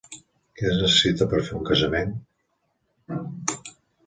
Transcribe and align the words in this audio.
Què 0.61 0.63
es 0.69 0.79
necessita 0.83 1.27
per 1.33 1.41
fer 1.49 1.59
un 1.59 1.67
casament? 1.67 2.17